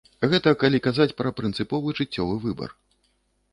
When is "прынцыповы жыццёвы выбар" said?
1.41-2.69